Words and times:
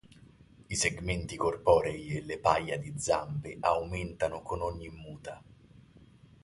I 0.67 0.73
segmenti 0.75 1.35
corporei 1.37 2.07
e 2.17 2.21
le 2.25 2.39
paia 2.39 2.75
di 2.79 2.95
zampe 2.97 3.57
aumentano 3.59 4.41
con 4.41 4.59
ogni 4.63 4.89
muta. 4.89 5.39